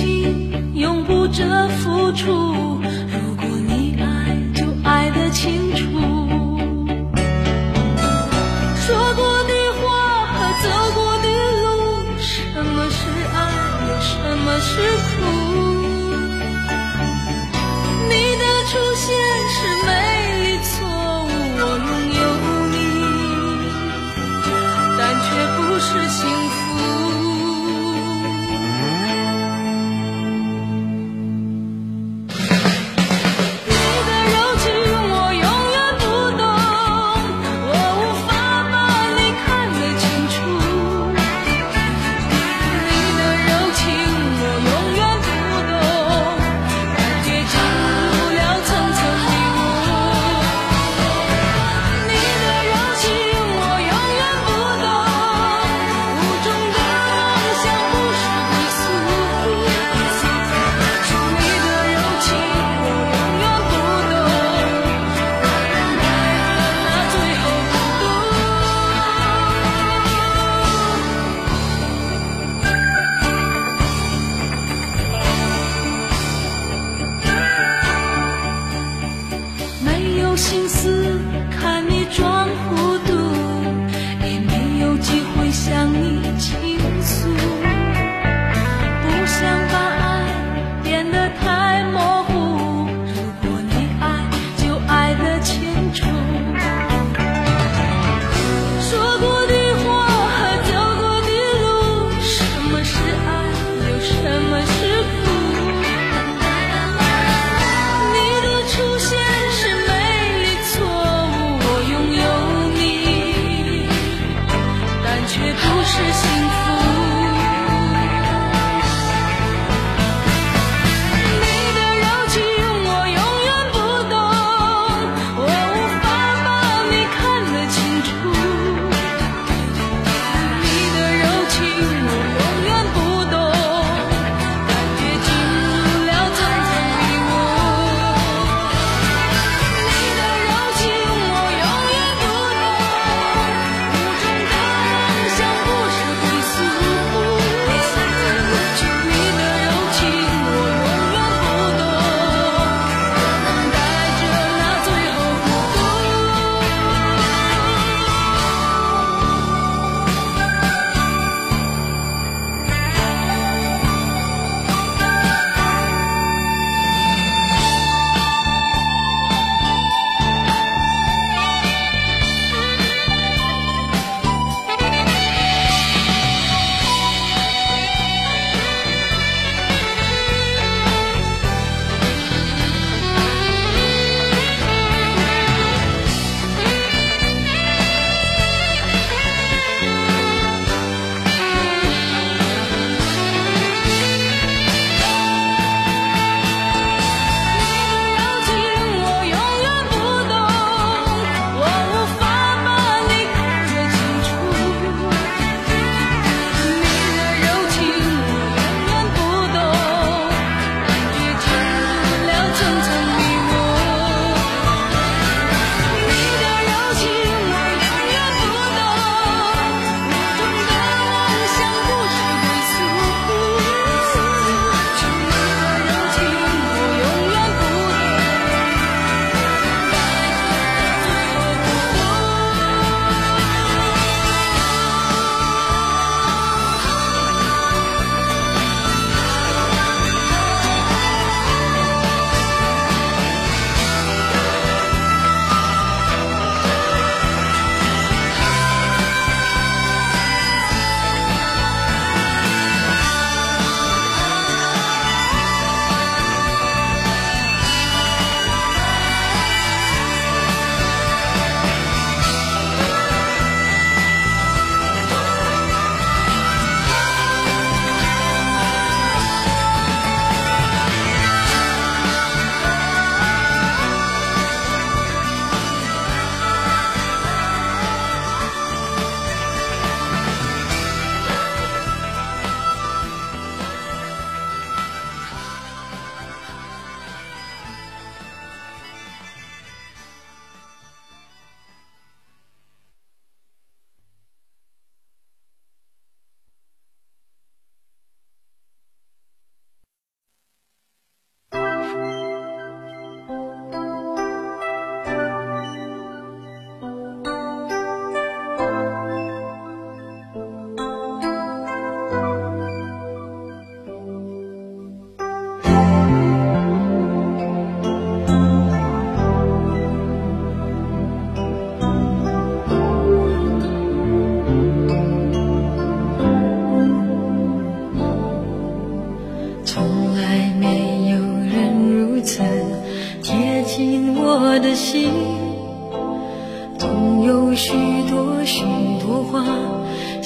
[0.00, 2.80] 情，永不折付出。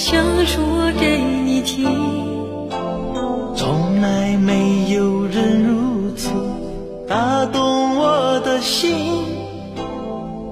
[0.06, 1.88] 想说给你听。
[3.56, 6.28] 从来没有人如此
[7.08, 8.92] 打动我的心，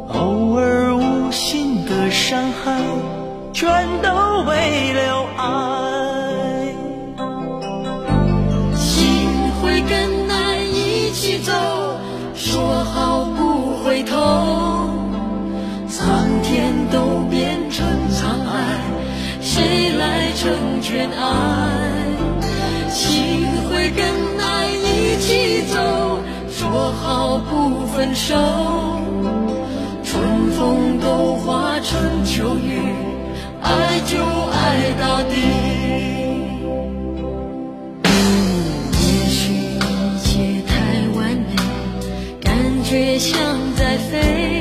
[0.08, 2.80] 偶尔无心的伤害，
[3.52, 4.08] 全都
[4.48, 5.71] 为了爱。
[28.02, 28.34] 分手。
[30.02, 32.82] 春风都化成秋雨，
[33.62, 34.18] 爱就
[34.50, 35.36] 爱到底。
[38.90, 40.72] 也许一切太
[41.16, 41.54] 完美，
[42.40, 43.38] 感觉像
[43.76, 44.51] 在飞。